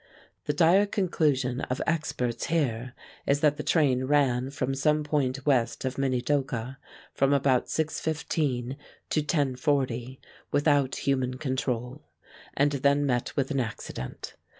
[0.45, 2.95] The dire conclusion of experts here
[3.27, 6.77] is that the train ran from some point west of Minidoka
[7.13, 8.77] from about 6:15
[9.11, 10.17] to 10:40
[10.51, 12.01] without human control,
[12.57, 14.33] and then met with an accident.